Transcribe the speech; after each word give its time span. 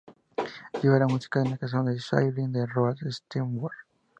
Lleva 0.81 0.97
la 0.97 1.05
música 1.05 1.43
de 1.43 1.49
la 1.51 1.59
canción 1.59 1.95
Sailing 1.99 2.51
de 2.51 2.65
Rod 2.65 2.97
Stewart. 3.07 3.77